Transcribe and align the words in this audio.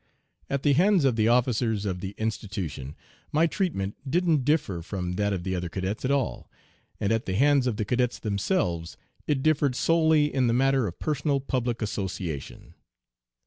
At 0.49 0.63
the 0.63 0.73
hands 0.73 1.05
of 1.05 1.15
the 1.15 1.27
officers 1.27 1.85
of 1.85 1.99
the 1.99 2.15
institution 2.17 2.95
my 3.31 3.45
treatment 3.45 3.95
didn't 4.09 4.43
differ 4.43 4.81
from 4.81 5.11
that 5.13 5.31
of 5.31 5.43
the 5.43 5.55
other 5.55 5.69
cadets 5.69 6.03
at 6.03 6.09
all, 6.09 6.49
and 6.99 7.11
at 7.11 7.27
the 7.27 7.35
hands 7.35 7.67
of 7.67 7.77
the 7.77 7.85
cadets 7.85 8.17
themselves 8.17 8.97
it 9.27 9.43
differed 9.43 9.75
solely 9.75 10.33
"in 10.33 10.47
the 10.47 10.53
matter 10.55 10.87
of 10.87 10.97
personal 10.97 11.39
public 11.39 11.83
association." 11.83 12.73